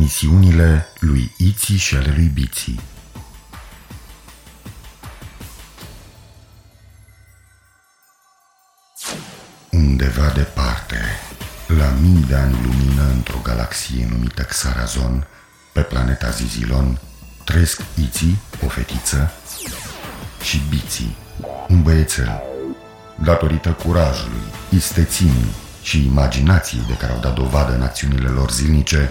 [0.00, 2.80] Misiunile lui Iții și ale lui Biții
[9.70, 11.00] Undeva departe,
[11.66, 15.26] la mii de ani lumină într-o galaxie numită Xarazon,
[15.72, 17.00] pe planeta Zizilon,
[17.44, 19.32] trăiesc Iții, o fetiță,
[20.42, 21.16] și Biții,
[21.68, 22.42] un băiețel.
[23.24, 29.10] Datorită curajului, istețimii și imaginației de care au dat dovadă în acțiunile lor zilnice,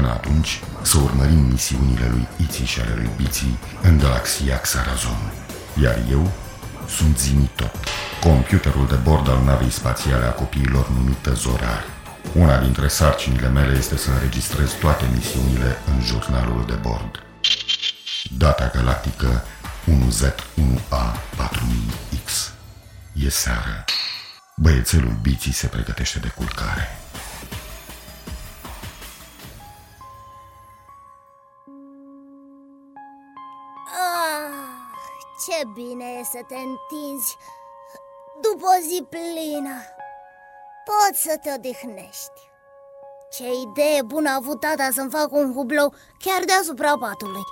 [0.00, 5.32] Până atunci, să urmărim misiunile lui Iții și ale lui Biții în galaxia Xarazon.
[5.82, 6.30] Iar eu
[6.88, 7.74] sunt Zimitot,
[8.20, 11.84] computerul de bord al navei spațiale a copiilor numită Zorar.
[12.34, 17.22] Una dintre sarcinile mele este să înregistrez toate misiunile în jurnalul de bord.
[18.36, 19.44] Data galactică
[19.86, 22.50] 1Z1A4000X.
[23.12, 23.84] E seară.
[24.56, 26.88] Băiețelul Biții se pregătește de culcare.
[35.44, 37.36] Ce bine e să te întinzi
[38.40, 39.76] după o zi plină.
[40.88, 42.40] Poți să te odihnești.
[43.34, 47.44] Ce idee bună a avut tata să-mi fac un hublou chiar deasupra patului.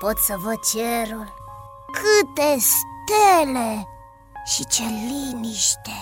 [0.00, 1.28] Pot să văd cerul.
[1.98, 3.86] Câte stele!
[4.52, 5.98] Și ce liniște!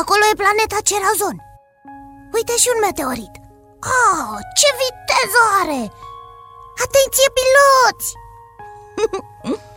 [0.00, 1.36] Acolo e planeta Cerazon.
[2.32, 3.34] Uite și un meteorit.
[3.94, 5.82] Oh, ce viteză are!
[6.84, 8.08] Atenție, piloți!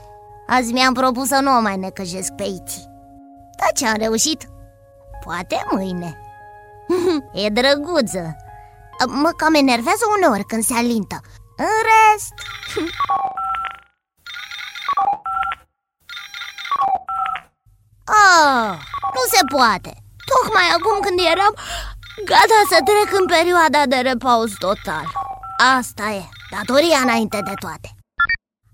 [0.48, 2.86] Azi mi-am propus să nu o mai necăjesc pe Iti.
[3.58, 4.48] Dar ce am reușit?
[5.24, 6.22] Poate mâine.
[7.44, 8.36] E drăguță.
[9.08, 11.22] Mă cam enervează uneori când se alintă.
[11.58, 12.34] În rest...
[18.06, 18.70] Oh,
[19.16, 20.04] nu se poate.
[20.26, 21.54] Tocmai acum când eram
[22.26, 25.06] gata să trec în perioada de repaus total.
[25.78, 27.97] Asta e, datoria înainte de toate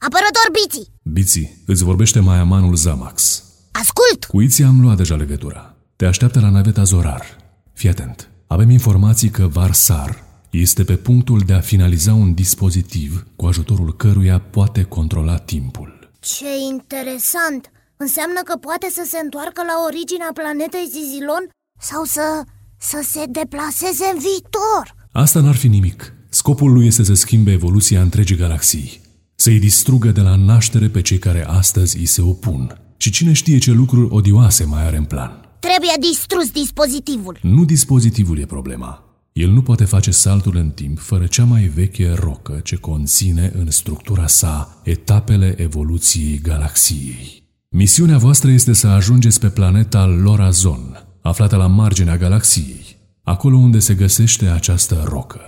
[0.07, 3.43] Apărător Biții Biții, îți vorbește Maiamanul Zamax.
[3.71, 4.25] Ascult!
[4.25, 5.75] Cu Iții am luat deja legătura.
[5.95, 7.25] Te așteaptă la naveta Zorar.
[7.73, 8.29] Fii atent.
[8.47, 14.39] Avem informații că Varsar este pe punctul de a finaliza un dispozitiv cu ajutorul căruia
[14.39, 16.11] poate controla timpul.
[16.19, 17.71] Ce interesant!
[17.97, 21.49] Înseamnă că poate să se întoarcă la originea planetei Zizilon
[21.79, 22.43] sau să,
[22.79, 26.13] să se deplaseze în viitor Asta n-ar fi nimic.
[26.29, 29.01] Scopul lui este să schimbe evoluția întregii galaxii,
[29.43, 32.77] să-i distrugă de la naștere pe cei care astăzi îi se opun.
[32.97, 35.31] Și cine știe ce lucruri odioase mai are în plan.
[35.59, 39.03] Trebuie distrus dispozitivul Nu dispozitivul e problema.
[39.33, 43.71] El nu poate face saltul în timp fără cea mai veche rocă ce conține în
[43.71, 47.43] structura sa etapele evoluției galaxiei.
[47.69, 53.93] Misiunea voastră este să ajungeți pe planeta Lorazon, aflată la marginea galaxiei, acolo unde se
[53.93, 55.41] găsește această rocă.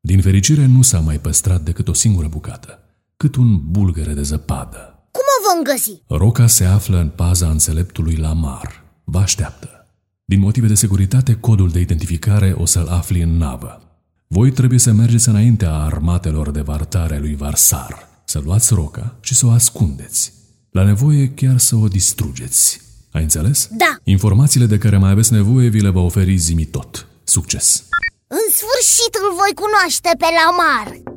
[0.00, 2.83] Din fericire nu s-a mai păstrat decât o singură bucată,
[3.24, 5.08] cât un bulgăre de zăpadă.
[5.10, 6.02] Cum o vom găsi?
[6.08, 8.84] Roca se află în paza înțeleptului Lamar.
[9.04, 9.86] Vă așteaptă.
[10.24, 13.82] Din motive de securitate, codul de identificare o să-l afli în navă.
[14.26, 19.34] Voi trebuie să mergeți înaintea armatelor de vartare a lui Varsar, să luați roca și
[19.34, 20.32] să o ascundeți.
[20.70, 22.80] La nevoie chiar să o distrugeți.
[23.12, 23.68] Ai înțeles?
[23.70, 23.96] Da.
[24.02, 27.06] Informațiile de care mai aveți nevoie vi le va oferi Zimitot.
[27.24, 27.84] Succes!
[28.26, 31.13] În sfârșit îl voi cunoaște pe Lamar Biții,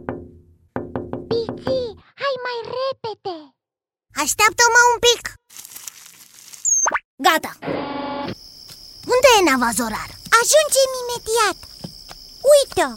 [2.27, 3.37] hai mai repede!
[4.23, 5.23] Așteaptă-mă un pic
[7.25, 7.53] Gata
[9.13, 10.09] Unde e nava Zorar?
[10.39, 11.57] Ajungem imediat!
[12.53, 12.91] Uite-o!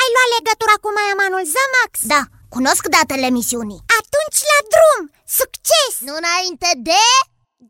[0.00, 1.92] Ai luat legătura cu Maiamanul Zamax?
[2.12, 2.22] Da,
[2.54, 5.02] cunosc datele misiunii Atunci la drum!
[5.38, 5.92] Succes!
[6.06, 7.04] Nu înainte de...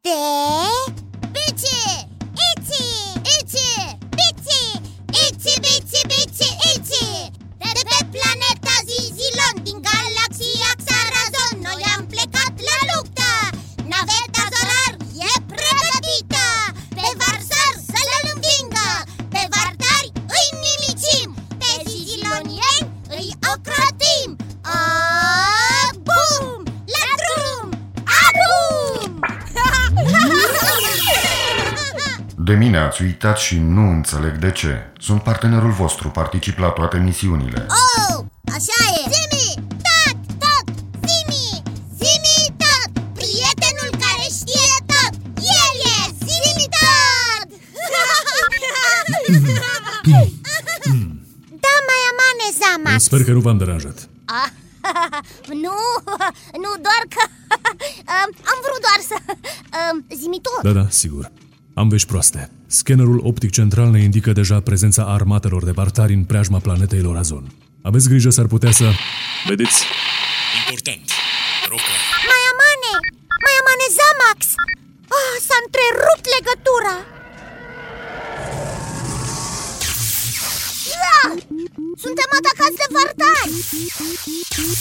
[0.07, 0.21] De...
[1.35, 1.77] Bici!
[2.51, 2.81] Iți!
[3.37, 3.65] Ici!
[4.19, 4.59] Biți!
[5.27, 7.01] Ici, bici, bici, ici!
[7.77, 9.96] De pe planeta Zizilon din galaxia
[32.49, 34.93] De mine ați uitat și nu înțeleg de ce.
[34.99, 37.67] Sunt partenerul vostru, particip la toate misiunile.
[37.69, 38.25] Oh,
[38.57, 39.11] așa e!
[39.15, 39.67] Zimi!
[39.87, 40.17] Tot!
[40.43, 40.67] Tot!
[41.09, 41.49] Zimi!
[42.01, 42.91] Zimi tot!
[43.19, 45.13] Prietenul care știe tot!
[45.61, 47.49] El e Zimi tot!
[51.65, 52.99] da, mai amane, zama.
[52.99, 53.99] Sper că nu v-am deranjat.
[55.65, 55.79] Nu,
[56.63, 57.23] nu, doar că
[58.51, 59.17] am vrut doar să...
[60.15, 60.63] Zimi tot!
[60.63, 61.31] Da, da, sigur.
[61.83, 62.41] Am vești proaste
[62.79, 67.45] Scannerul optic central ne indică deja prezența armatelor de bartari în preajma planetei Lorazon
[67.89, 68.87] Aveți grijă, s-ar putea să...
[69.51, 69.79] Vedeți?
[70.61, 71.07] Important
[71.73, 71.95] Roca
[72.31, 72.93] Mai amane,
[73.45, 74.41] mai amane, Zamax
[75.17, 76.95] oh, S-a întrerupt legătura
[81.05, 81.19] Da!
[82.05, 83.55] Suntem atacați de vartari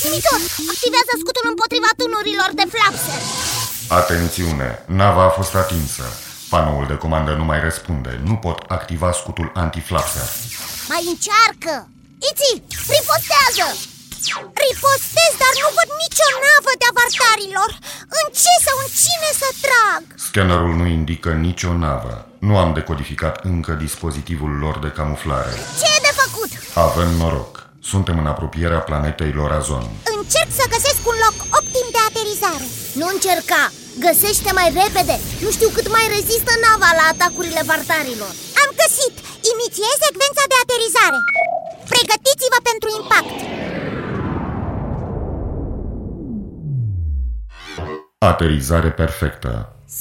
[0.02, 0.42] Simitor,
[0.74, 3.14] activează scutul împotriva tunurilor de flapse
[4.02, 4.70] Atențiune!
[5.02, 6.06] Nava a fost atinsă.
[6.56, 8.12] Panoul de comandă nu mai răspunde.
[8.30, 10.28] Nu pot activa scutul antiflapser.
[10.92, 11.74] Mai încearcă
[12.30, 12.52] Iți,
[12.94, 13.68] ripostează
[14.62, 17.70] Ripostez, dar nu văd nicio navă de avartarilor
[18.20, 20.04] În ce sau în cine să trag?
[20.28, 22.16] Scannerul nu indică nicio navă.
[22.40, 25.54] Nu am decodificat încă dispozitivul lor de camuflare.
[25.80, 26.52] Ce e de făcut?
[26.88, 27.65] Avem noroc.
[27.92, 29.86] Suntem în apropierea planetei Lorazon.
[30.18, 32.66] Încerc să găsesc un loc optim de aterizare.
[33.00, 33.62] Nu încerca,
[34.06, 35.16] găsește mai repede.
[35.44, 38.32] Nu știu cât mai rezistă nava la atacurile vartarilor.
[38.64, 39.14] Am găsit!
[39.54, 41.20] Inițiez secvența de aterizare.
[41.92, 43.38] Pregătiți-vă pentru impact.
[48.32, 49.52] Aterizare perfectă.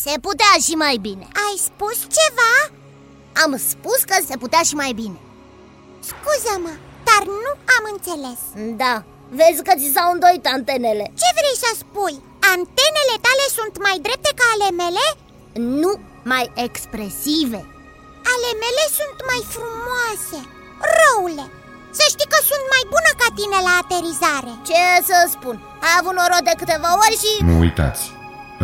[0.02, 1.24] Se putea și mai bine.
[1.46, 2.52] Ai spus ceva?
[3.42, 5.18] Am spus că se putea și mai bine.
[6.10, 6.74] Scuză-mă,
[7.08, 8.40] dar nu am înțeles
[8.82, 8.94] Da,
[9.38, 12.16] vezi că ți s-au îndoit antenele Ce vrei să spui?
[12.54, 15.04] Antenele tale sunt mai drepte ca ale mele?
[15.82, 15.92] Nu
[16.32, 17.60] mai expresive
[18.32, 20.38] Ale mele sunt mai frumoase
[20.96, 21.46] Răule,
[21.98, 26.14] să știi că sunt mai bună ca tine la aterizare Ce să spun, ai avut
[26.18, 27.32] noroc de câteva ori și...
[27.48, 28.02] Nu uitați,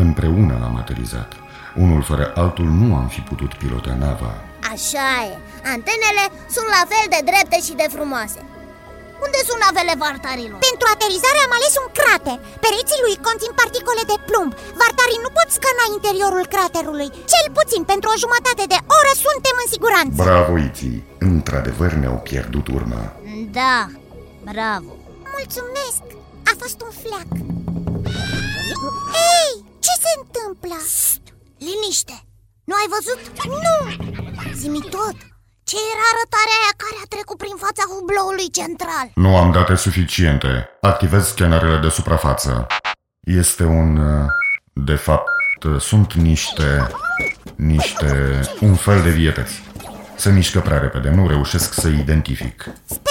[0.05, 1.31] împreună am aterizat.
[1.85, 4.33] Unul fără altul nu am fi putut pilota nava.
[4.75, 5.33] Așa e,
[5.75, 6.25] antenele
[6.55, 8.41] sunt la fel de drepte și de frumoase.
[9.25, 10.59] Unde sunt navele vartarilor?
[10.69, 12.39] Pentru aterizare am ales un crater.
[12.65, 14.51] Pereții lui conțin particole de plumb.
[14.83, 17.09] Vartarii nu pot scăna interiorul craterului.
[17.33, 20.19] Cel puțin pentru o jumătate de oră suntem în siguranță.
[20.27, 20.93] Bravo, Iti!
[21.31, 23.03] Într-adevăr ne-au pierdut urma.
[23.61, 23.79] Da,
[24.51, 24.91] bravo.
[25.37, 26.03] Mulțumesc,
[26.51, 27.31] a fost un fleac.
[29.37, 29.53] Ei,
[29.85, 30.79] ce se întâmplă?
[31.69, 32.17] Liniște,
[32.69, 33.21] nu ai văzut?
[33.67, 33.77] Nu,
[34.55, 35.17] Zimi tot
[35.65, 39.07] Ce era arătarea aia care a trecut prin fața hubloului central?
[39.15, 40.69] Nu am date suficiente.
[40.81, 42.67] Activez scanerele de suprafață.
[43.21, 43.97] Este un...
[43.97, 44.27] uh,
[44.73, 46.87] De fapt, uh, sunt niște...
[47.57, 48.41] Niște...
[48.61, 49.63] Un fel de vietăți.
[50.17, 52.65] Se mișcă prea repede, nu reușesc să identific.
[52.85, 53.10] sper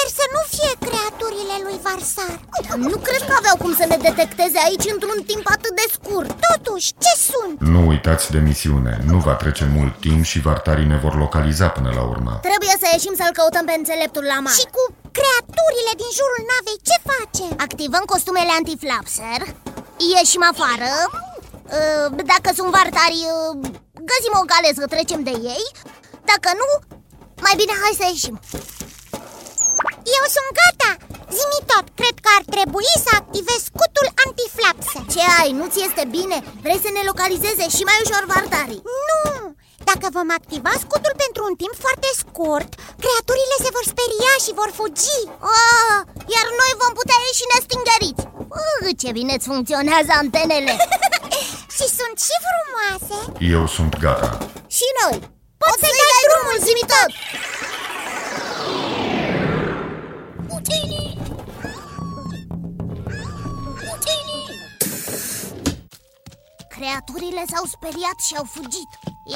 [2.76, 6.88] Nu cred că aveau cum să ne detecteze aici într-un timp atât de scurt Totuși,
[7.04, 7.56] ce sunt?
[7.74, 8.94] Nu uitați de misiune.
[9.12, 12.32] Nu va trece mult timp și vartarii ne vor localiza până la urmă.
[12.50, 14.84] Trebuie să ieșim să-l căutăm pe înțeleptul la mare Și cu
[15.18, 17.52] creaturile din jurul navei, ce facem?
[17.68, 19.40] Activăm costumele antiflapser
[20.14, 20.92] Ieșim afară
[21.80, 23.52] Uh, Dacă sunt vartari uh,
[24.10, 25.66] Găsim o cale să trecem de ei
[26.32, 26.68] Dacă nu,
[27.46, 28.36] mai bine hai să ieșim
[30.18, 30.92] Eu sunt gata!
[31.38, 36.04] Zimi tot, cred că ar trebui să activez scutul antiflapse Ce ai, nu ți este
[36.18, 36.38] bine?
[36.66, 38.82] Vrei să ne localizeze și mai ușor vartarii.
[39.10, 39.24] Nu!
[39.90, 42.72] Dacă vom activa scutul pentru un timp foarte scurt,
[43.04, 45.20] creaturile se vor speria și vor fugi.
[45.54, 45.98] Oh,
[46.36, 48.24] Iar noi vom putea ieși nestingeriți.
[48.60, 50.74] Uh, Ce bine îți funcționează antenele.
[51.78, 53.16] Și sunt și frumoase.
[53.56, 54.30] Eu sunt gata.
[54.78, 55.18] Și noi.
[55.62, 57.12] Poți să-i dai drumul, zimi tot
[66.80, 68.92] Creaturile s-au speriat și au fugit.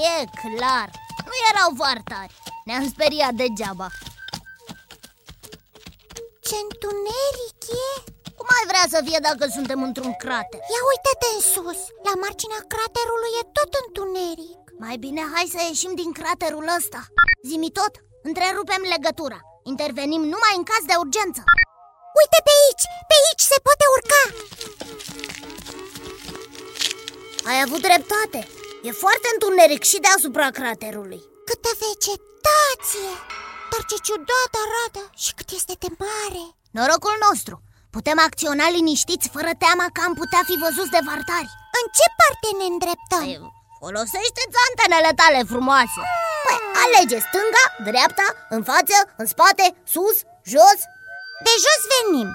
[0.07, 0.89] E clar,
[1.27, 2.33] nu erau vartari.
[2.67, 3.87] Ne-am speriat degeaba.
[6.47, 7.91] Ce întuneric e.
[8.37, 10.61] Cum ai vrea să fie dacă suntem într-un crater?
[10.73, 14.63] Ia uite-te în sus, la marginea craterului e tot întuneric.
[14.83, 17.01] Mai bine hai să ieșim din craterul ăsta.
[17.49, 17.93] Zimi tot,
[18.29, 19.39] întrerupem legătura.
[19.71, 21.41] Intervenim numai în caz de urgență.
[22.19, 24.23] Uite pe aici, pe aici se poate urca
[27.49, 28.39] Ai avut dreptate.
[28.87, 31.21] E foarte întuneric și deasupra craterului.
[31.47, 33.11] Câtă vegetație!
[33.71, 36.43] Dar ce ciudat arată și cât este de mare.
[36.77, 37.55] Norocul nostru.
[37.95, 41.53] Putem acționa liniștiți fără teama că am putea fi văzuți de vartari.
[41.79, 43.25] În ce parte ne îndreptăm?
[43.25, 43.41] Păi,
[43.81, 46.01] Folosește-ți antenele tale frumoase.
[46.45, 50.17] Păi, alege stânga, dreapta, în față, în spate, sus,
[50.53, 50.79] jos.
[51.45, 52.29] De jos venim.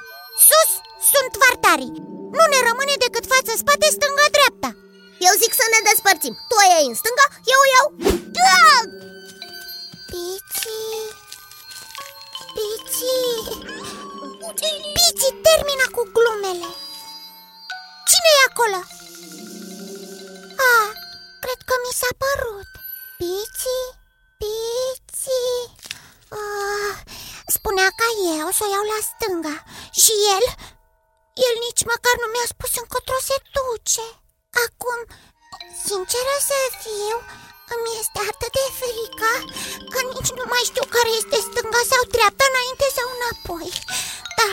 [0.48, 0.70] Sus
[1.12, 1.94] sunt vartarii.
[2.36, 4.70] Nu ne rămâne decât față, spate, stânga, dreapta
[5.26, 6.34] Eu zic să ne despărțim.
[6.48, 7.86] Tu o iei în stânga, eu o iau.
[8.52, 8.82] Ah!
[10.10, 10.66] Pici.
[12.54, 13.36] Piții!
[14.96, 16.68] Piții, termina cu glumele.
[18.10, 18.80] Cine e acolo?
[20.72, 20.88] Ah,
[21.42, 22.70] cred că mi s-a părut.
[23.20, 23.86] Piții,
[24.40, 25.62] Piții
[26.42, 26.94] ah,
[27.56, 28.08] Spunea ca
[28.38, 29.56] eu să o iau la stânga.
[30.02, 30.44] Și el,
[31.46, 34.06] el nici măcar nu mi-a spus încotro se duce
[34.66, 34.98] Acum,
[35.86, 37.16] sinceră să fiu,
[37.72, 39.32] îmi este atât de frică
[39.92, 43.70] Că nici nu mai știu care este stânga sau dreapta înainte sau înapoi.
[44.38, 44.50] Da,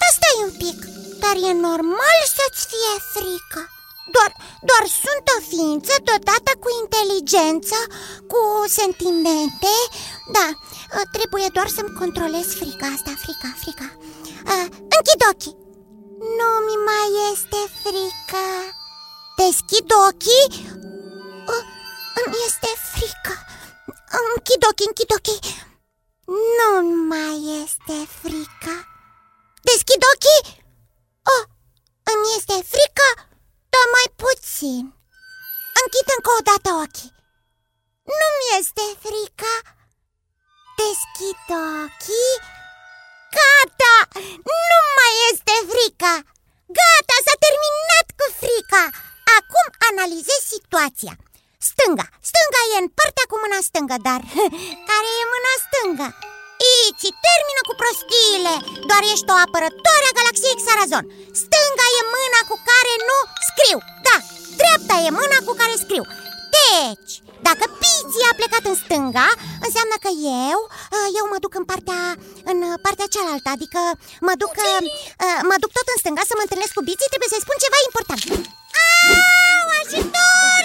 [0.00, 0.78] da stai un pic
[1.22, 3.60] Dar e normal să-ți fie frică.
[4.14, 4.30] Doar,
[4.68, 7.78] doar sunt o ființă dotată cu inteligență,
[8.30, 8.40] cu
[8.78, 9.74] sentimente.
[10.36, 10.46] Da,
[11.16, 13.88] trebuie doar să-mi controlez frica asta, frica, frica.
[14.96, 15.56] Închid ochii.
[16.38, 18.44] Nu mi mai este frică
[19.42, 20.46] Deschid ochii.
[22.20, 23.34] Îmi este frică.
[24.34, 25.40] Închid ochii, închid ochii.
[26.58, 26.70] Nu
[27.12, 28.74] mai este frică.
[29.68, 30.44] Deschid ochii.
[31.32, 31.44] Oh,
[32.10, 33.08] Îmi este frică
[33.72, 34.84] Dar mai puțin.
[35.80, 37.14] Închid încă o dată ochii.
[38.18, 39.52] Nu-mi este frică.
[40.80, 41.46] Deschid
[41.78, 42.34] ochii.
[43.36, 43.96] Gata!
[44.52, 46.12] Nu mai este frică.
[46.78, 48.84] Gata, s-a terminat cu frica
[50.06, 51.14] Acum analizez situația.
[51.68, 54.20] Stânga, stânga e în partea cu mâna stângă, dar
[54.90, 56.08] care e mâna stângă?
[56.74, 58.54] Iți, termină cu prostiile.
[58.88, 61.04] Doar ești o apărătoare a galaxiei Xarazon.
[61.42, 63.78] Stânga e mâna cu care nu scriu.
[64.06, 64.16] Da,
[64.60, 66.04] dreapta e mâna cu care scriu.
[66.56, 67.12] Deci,
[67.46, 69.28] dacă Pizzi a plecat în stânga
[69.66, 70.10] Înseamnă că
[70.50, 70.58] eu,
[71.18, 72.00] eu mă duc în partea,
[72.50, 73.48] în partea cealaltă.
[73.56, 73.80] Adică
[74.26, 74.52] mă duc,
[75.50, 77.12] mă duc tot în stânga să mă întâlnesc cu Pizzi.
[77.12, 78.22] Trebuie să-i spun ceva important.
[78.80, 79.45] Au,
[79.86, 80.62] ajutor!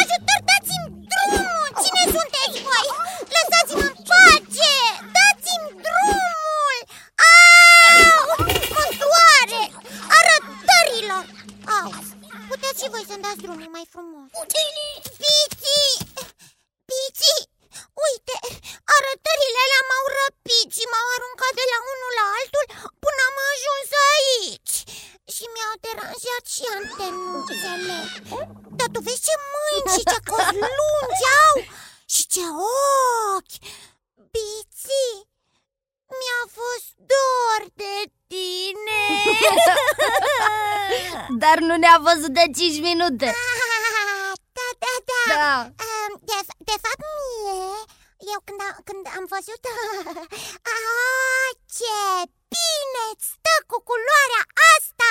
[0.00, 1.68] Ajutor, dați-mi drumul!
[1.82, 2.88] Cine sunteți voi?
[3.34, 4.74] Lăsați-mă în pace!
[5.16, 6.78] Dați-mi drumul!
[7.32, 8.26] Au!
[8.76, 9.62] Mă doare!
[10.18, 11.24] Arătărilor!
[11.80, 11.88] Au!
[12.50, 14.28] Puteți și voi să-mi dați drumul mai frumos
[15.20, 15.94] Piții!
[16.88, 17.42] Piții!
[18.06, 18.36] Uite,
[18.94, 22.66] arătările alea m-au răpit și m-au aruncat de la unul la altul
[23.02, 24.74] până am ajuns aici
[25.34, 27.98] Și mi-au deranjat și antenuțele
[28.78, 31.56] Dar tu vezi ce mâini și ce cozi lungi au
[32.14, 32.44] și ce
[33.34, 33.56] ochi
[34.34, 35.14] Piții,
[36.18, 37.94] mi-a fost dor de
[38.30, 39.02] tine
[41.94, 45.54] Dar nu ne-a văzut de 5 minute Ah, Da, da, da, Da.
[45.86, 46.38] Um, de,
[46.70, 47.58] de fapt mie
[48.34, 49.62] Eu când am, când am văzut
[50.76, 51.96] ah, Ce
[52.54, 55.10] bine îți stă cu culoarea asta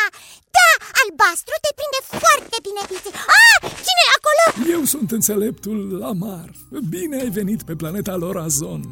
[0.55, 0.69] Da,
[1.01, 3.11] albastru te prinde foarte bine Piți
[3.41, 4.43] Ah, cine e acolo?
[4.75, 6.49] Eu sunt înțeleptul Lamar.
[6.95, 8.83] Bine ai venit pe planeta Lorazon.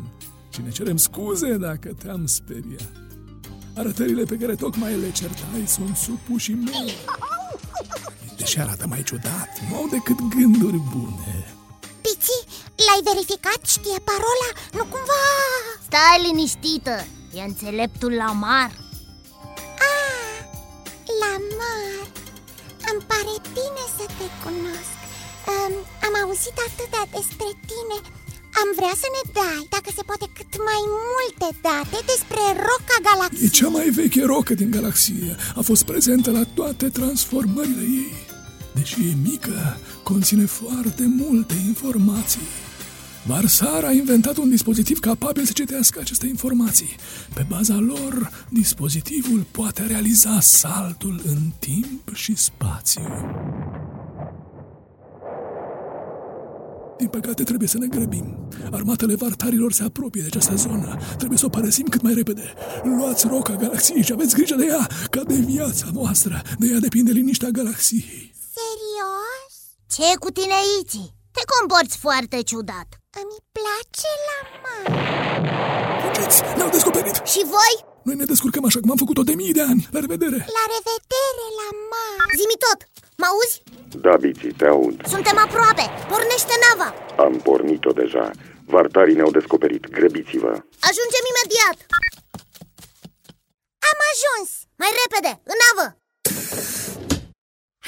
[0.54, 2.92] Și ne cerem scuze dacă te-am speriat.
[3.76, 6.94] Arătările pe care tocmai le certai sunt supuși mei.
[8.42, 11.34] Deși arată mai ciudat, nu au decât gânduri bune.
[12.06, 12.38] Piți,
[12.86, 13.60] l-ai verificat?
[13.76, 14.50] Știe parola?
[14.78, 15.22] Nu cumva...
[15.88, 16.96] Stai liniștită,
[17.38, 18.72] e înțeleptul la mar
[19.92, 20.38] Ah,
[21.22, 22.06] Lamar
[22.90, 24.94] Îmi pare bine să te cunosc
[25.52, 25.74] um,
[26.06, 27.98] Am auzit atâtea despre tine
[28.62, 33.06] Am vrea să ne dai, dacă se poate, cât mai multe date despre Roca E
[33.08, 35.36] Galaxiei cea mai veche rocă din galaxie.
[35.56, 38.21] A fost prezentă la toate transformările ei.
[38.74, 42.42] Deși e mică, conține foarte multe informații.
[43.26, 46.96] Varsar a inventat un dispozitiv capabil să citească aceste informații.
[47.34, 53.04] Pe baza lor, dispozitivul poate realiza saltul în timp și spațiu.
[56.98, 58.48] Din păcate trebuie să ne grăbim.
[58.72, 60.98] Armatele vartarilor se apropie de această zonă.
[61.18, 62.54] Trebuie să o părăsim cât mai repede.
[62.84, 66.42] Luați roca galaxiei și aveți grijă de ea, ca de viața noastră.
[66.60, 68.31] De ea depinde liniștea galaxiei.
[69.92, 69.96] Serios?
[69.96, 71.04] Ce e cu tine, Iți?
[71.36, 72.90] Te comporți foarte ciudat
[73.22, 74.88] Îmi place Lamar
[76.02, 76.40] Fugiți!
[76.58, 77.16] Ne-au descoperit!
[77.34, 77.74] Și voi?
[78.08, 79.82] Noi ne descurcăm așa cum am făcut-o de mii de ani.
[79.96, 80.38] La revedere!
[80.58, 82.80] La revedere, Lamar Zimi tot,
[83.22, 83.56] mă auzi?
[84.06, 84.98] Da, Biții, te aud.
[85.14, 86.90] Suntem aproape, pornește nava
[87.26, 88.26] Am pornit-o deja.
[88.76, 89.84] Vartarii ne-au descoperit.
[89.98, 90.54] Grăbiți-vă.
[90.90, 91.78] Ajungem imediat
[93.90, 94.50] Am ajuns
[94.82, 95.86] Mai repede, în navă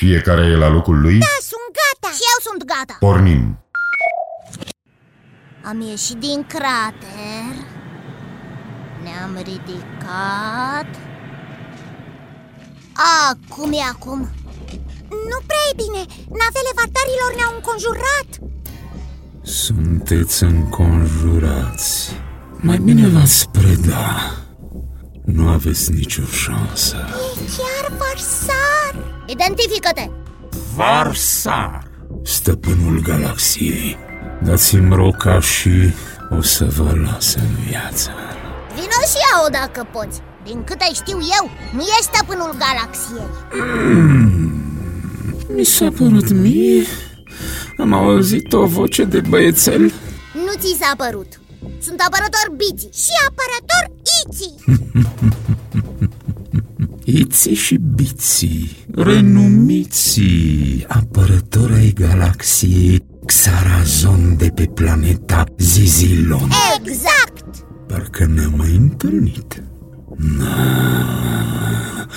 [0.01, 1.17] Fiecare e la locul lui?
[1.27, 2.95] Da, sunt gata Și eu sunt gata.
[2.99, 3.57] Pornim.
[5.63, 7.53] Am ieșit din crater.
[9.03, 10.89] Ne-am ridicat.
[13.29, 14.19] Acum e acum.
[15.09, 16.05] Nu prea e bine.
[16.39, 18.29] Navele vartarilor ne-au înconjurat.
[19.41, 22.11] Sunteți înconjurați.
[22.55, 24.37] Mai bine v-ați preda.
[25.47, 26.95] aveți nicio șansă.
[27.35, 29.23] E chiar Varsar.
[29.25, 30.09] Identifică-te!
[30.75, 31.92] Varsar
[32.23, 33.97] Stăpânul galaxiei.
[34.43, 35.93] Dați-mi roca și
[36.29, 38.09] o să vă las în viață.
[38.73, 40.19] Vino și ia-o dacă poți.
[40.43, 43.29] Din câte știu eu, nu ești stăpânul galaxiei.
[45.55, 46.83] Mi s-a părut mie.
[47.77, 49.81] Am auzit o voce de băiețel.
[50.33, 51.39] Nu ți s-a părut.
[51.81, 53.83] Sunt apărător biții Și apărător
[54.19, 54.53] Iți
[57.05, 66.49] Iții și biții, renumiții apărători ai galaxiei Xarazon de pe planeta Zizilon.
[66.79, 67.65] Exact!
[67.87, 69.63] Parcă ne-am mai întâlnit.
[70.37, 72.07] Na,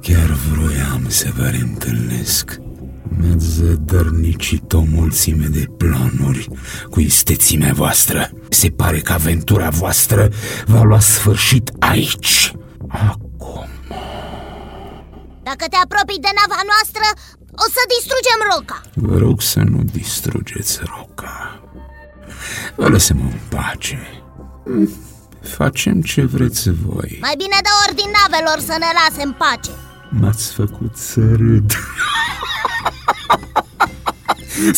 [0.00, 2.60] chiar vroiam să vă reîntâlnesc.
[3.18, 6.48] Mi-ați zădărnicit o mulțime de planuri
[6.90, 8.30] cu istețimea voastră.
[8.48, 10.28] Se pare că aventura voastră
[10.66, 12.52] va lua sfârșit aici.
[12.88, 13.25] Acum
[15.50, 17.06] Dacă te apropii de nava noastră,
[17.64, 18.78] o să distrugem roca.
[19.08, 21.60] Vă rog să nu distrugeți roca.
[22.74, 24.22] Vă lăsăm în pace.
[25.42, 27.18] Facem ce vreți voi.
[27.20, 29.70] Mai bine dă ordin navelor să ne lase în pace.
[30.10, 31.72] M-ați făcut să râd.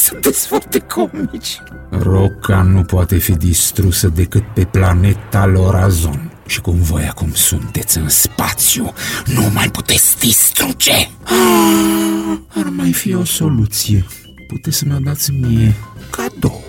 [0.06, 1.62] Sunteți foarte comici.
[1.90, 8.08] Roca nu poate fi distrusă decât pe planeta Lorazon Și cum voi acum sunteți în
[8.08, 8.92] spațiu
[9.26, 10.92] Nu mai puteți distruge
[11.24, 14.06] ah, Ar mai fi o soluție
[14.48, 15.74] Puteți să mi-o dați mie
[16.10, 16.64] cadou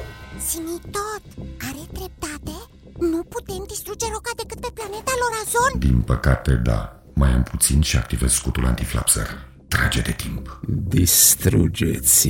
[0.49, 1.21] Zimi tot,
[1.67, 2.55] are dreptate?
[2.99, 5.79] Nu putem distruge roca decât pe planeta Lorazon?
[5.79, 7.01] Din păcate, da.
[7.13, 9.47] Mai am puțin și activez scutul antiflapser.
[9.67, 10.59] Trage de timp.
[10.67, 12.27] Distrugeți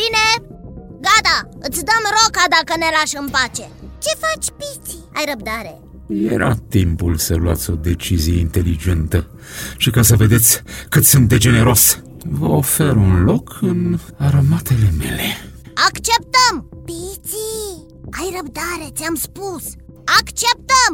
[0.00, 0.24] Bine,
[1.00, 4.96] gata, îți dăm roca dacă ne lași în pace Ce faci, Piți?
[5.14, 5.81] Ai răbdare
[6.20, 9.30] Era timpul să luați o decizie inteligentă
[9.76, 15.22] Și ca să vedeți cât sunt de generos Vă ofer un loc în armatele mele
[15.86, 16.82] Acceptăm!
[16.84, 17.36] Piți!
[18.20, 19.64] Ai răbdare, ți-am spus
[20.20, 20.92] Acceptăm!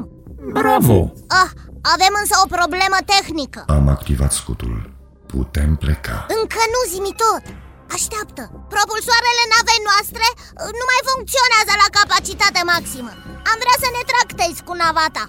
[0.53, 1.13] Bravo!
[1.27, 1.51] Ah,
[1.95, 4.97] avem însă o problemă tehnică Am activat scutul.
[5.27, 6.27] Putem pleca.
[6.41, 7.55] Încă nu zimi tot
[7.97, 8.43] Așteaptă.
[8.75, 13.13] Propulsoarele navei noastre uh, nu mai funcționează la capacitate maximă.
[13.51, 15.25] Am vrea să ne tractezi cu nava ta.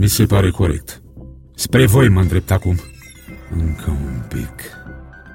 [0.00, 0.88] Mi se pare corect.
[1.64, 2.76] Spre voi mă îndrept acum.
[3.50, 4.56] Încă un pic.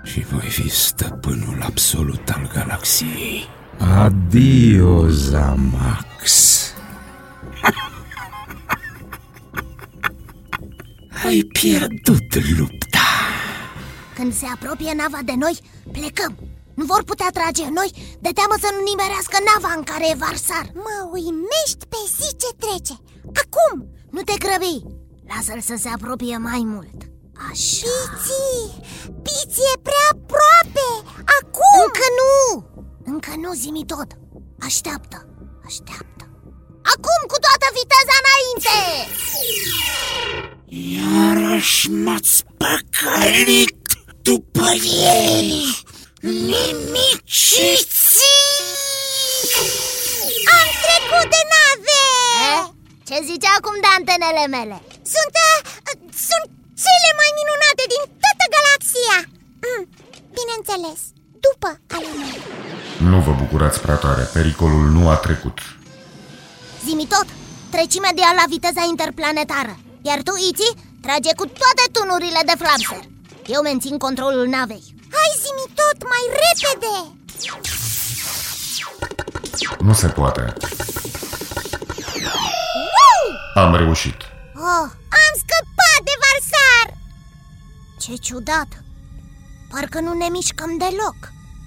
[0.03, 3.47] Și voi fi stăpânul absolut al galaxiei.
[3.79, 6.23] Adio, Zamax.
[11.25, 12.99] Ai pierdut lupta.
[14.15, 15.57] Când se apropie nava de noi,
[15.91, 16.37] plecăm
[16.79, 17.91] Nu vor putea trage în noi
[18.25, 22.49] de teamă să nu nimerească nava în care e Varsar Mă uimești pe zi ce
[22.63, 22.95] trece
[23.41, 23.73] Acum!
[24.15, 24.75] Nu te grăbi,
[25.31, 26.99] lasă-l să se apropie mai mult
[27.49, 28.43] Așa Piți!
[29.25, 30.87] Piți e prea aproape!
[31.37, 31.75] Acum!
[31.85, 32.33] Încă nu!
[33.13, 34.09] Încă nu zimi tot
[34.67, 35.17] Așteaptă,
[35.67, 36.23] așteaptă
[36.93, 38.77] Acum cu toată viteza înainte!
[40.97, 43.87] Iarăși m-ați păcălit
[44.21, 44.67] după
[45.21, 45.83] ei
[46.21, 47.87] Nimiciți!
[50.57, 52.03] Am trecut de nave!
[52.49, 52.63] Eh?
[53.07, 54.77] Ce zice acum de antenele mele?
[55.13, 55.57] Sunt, uh,
[56.29, 56.47] sunt
[56.83, 59.17] cele mai minunate din toată galaxia
[59.65, 59.83] mm,
[60.37, 60.99] Bineînțeles,
[61.45, 62.37] după ale mele
[63.09, 64.23] Nu vă bucurați prea tare.
[64.37, 65.57] Pericolul nu a trecut.
[66.85, 67.27] Zimi tot,
[67.73, 70.69] treci imediat la viteza interplanetară Iar tu, Iti,
[71.01, 73.03] trage cu toate tunurile de flapser
[73.55, 76.95] Eu mențin controlul navei Hai zimi tot mai repede!
[79.79, 80.53] Nu se poate.
[83.53, 84.15] Am reușit.
[84.55, 84.85] oh,
[85.21, 86.87] Am scăpat de Varsar!
[87.99, 88.67] Ce ciudat
[89.71, 91.17] Parcă nu ne mișcăm deloc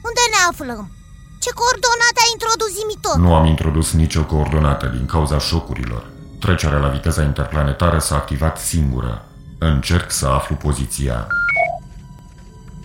[0.08, 0.92] Unde ne aflăm?
[1.40, 3.14] Ce coordonate a introdus Zimi tot?
[3.16, 6.06] Nu am introdus nicio coordonată din cauza șocurilor.
[6.40, 9.24] Trecerea la viteza interplanetară s-a activat singură.
[9.58, 11.26] Încerc să aflu poziția.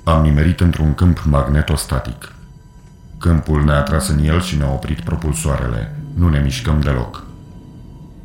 [0.03, 2.31] Am nimerit într-un câmp magnetostatic.
[3.19, 5.95] Câmpul ne-a tras în el și ne-a oprit propulsoarele.
[6.15, 7.23] Nu ne mișcăm deloc.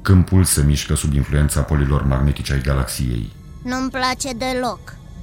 [0.03, 3.33] Câmpul se mișcă sub influența polilor magnetice ai galaxiei.
[3.63, 4.81] Nu-mi place deloc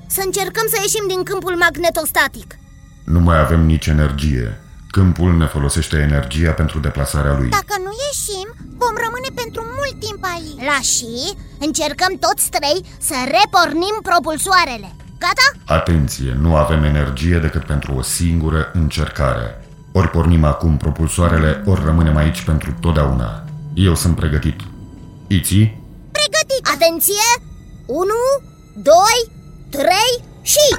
[0.08, 2.58] Să încercăm să ieșim din câmpul magnetostatic
[3.06, 4.60] Nu mai avem nici energie.
[4.92, 7.50] Câmpul ne folosește energia pentru deplasarea lui.
[7.50, 8.48] Dacă nu ieșim,
[8.82, 11.14] vom rămâne pentru mult timp aici La și
[11.60, 15.74] încercăm toți trei să repornim propulsoarele Gata?
[15.80, 19.62] Atenție, nu avem energie decât pentru o singură încercare.
[19.92, 23.44] Ori pornim acum propulsoarele, ori rămânem aici pentru totdeauna.
[23.74, 24.60] Eu sunt pregătit.
[25.28, 25.56] Iți?
[26.12, 26.68] Pregătit!
[26.74, 27.28] Atenție!
[27.86, 28.08] 1,
[28.74, 28.94] 2,
[29.70, 29.86] 3
[30.42, 30.76] și...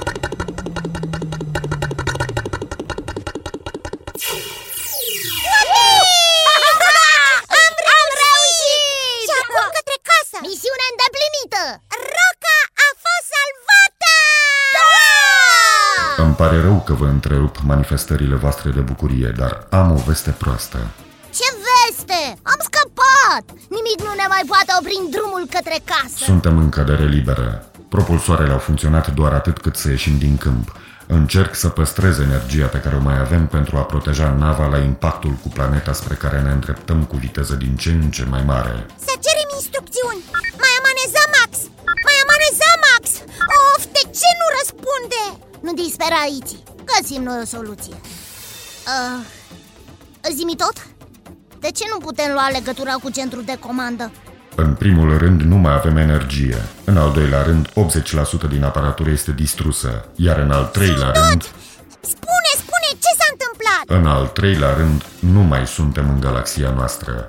[16.19, 20.77] Îmi pare rău că vă întrerup manifestările voastre de bucurie, dar am o veste proastă.
[21.33, 22.21] Ce veste!
[22.41, 23.43] Am scăpat!
[23.77, 27.65] Nimic nu ne mai poate opri în drumul către casă Suntem în cădere liberă.
[27.89, 30.75] Propulsoarele au funcționat doar atât cât să ieșim din câmp.
[31.07, 35.33] Încerc să păstrez energia pe care o mai avem pentru a proteja nava la impactul
[35.41, 38.85] cu planeta spre care ne îndreptăm cu viteză din ce în ce mai mare.
[39.07, 40.21] Să cerem instrucțiuni
[45.67, 46.57] Nu dispera, Iti
[46.89, 47.95] Găsim noi o soluție
[48.93, 49.25] uh,
[50.33, 50.87] Zimi tot?
[51.59, 54.11] De ce nu putem lua legătura cu centrul de comandă?
[54.55, 56.57] În primul rând, nu mai avem energie.
[56.83, 57.71] În al doilea rând, 80%
[58.49, 60.05] din aparatură este distrusă.
[60.15, 61.41] Iar în al treilea rând,
[61.99, 63.99] Spune, spune, ce s-a întâmplat?
[63.99, 67.25] în al treilea rând, nu mai suntem în galaxia noastră.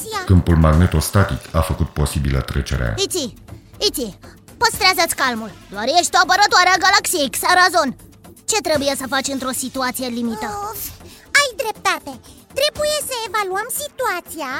[0.00, 2.94] Părăsi galaxia Câmpul magnetostatic a făcut posibilă trecerea.
[3.06, 3.34] Iti,
[3.88, 4.18] Iti,
[4.60, 7.90] păstrează-ți calmul Doar ești o apărătoare a galaxiei, Xarazon
[8.50, 10.48] Ce trebuie să faci într-o situație limită?
[10.70, 10.82] Of,
[11.40, 12.12] ai dreptate
[12.60, 14.52] Trebuie să evaluăm situația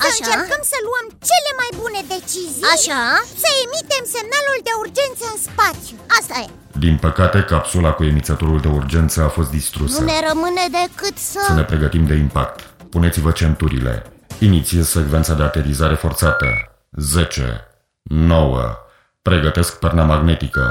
[0.00, 0.16] Să Așa.
[0.18, 3.02] încercăm să luăm cele mai bune decizii Așa?
[3.42, 6.48] Să emitem semnalul de urgență în spațiu Asta e
[6.84, 9.96] Din păcate, capsula cu emițătorul de urgență a fost distrusă.
[9.98, 11.40] Nu ne rămâne decât să...
[11.50, 12.58] Să ne pregătim de impact.
[12.94, 13.94] Puneți-vă centurile.
[14.40, 16.46] Inițiez secvența de aterizare forțată.
[16.90, 17.60] 10,
[18.02, 18.76] 9,
[19.22, 20.68] pregătesc perna magnetică.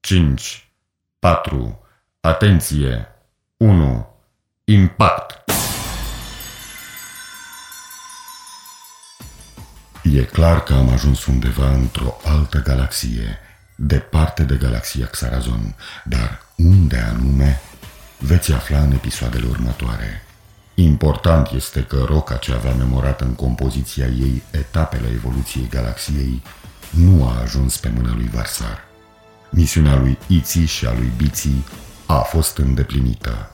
[0.00, 0.72] 5,
[1.18, 1.86] 4,
[2.20, 3.08] atenție,
[3.56, 4.16] 1,
[4.64, 5.50] impact.
[10.02, 13.38] E clar că am ajuns undeva într-o altă galaxie,
[13.76, 17.60] departe de galaxia Xarazon, dar unde anume
[18.18, 20.22] veți afla în episoadele următoare.
[20.74, 26.42] Important este că roca ce avea memorat în compoziția ei etapele evoluției galaxiei
[26.90, 28.78] nu a ajuns pe mâna lui Varsar.
[29.50, 31.64] Misiunea lui Iții și a lui Biții
[32.06, 33.50] a fost îndeplinită.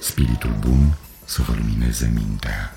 [0.00, 2.76] Spiritul bun să vă lumineze mintea.